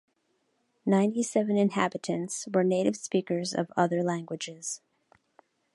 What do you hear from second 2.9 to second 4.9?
speakers of other languages.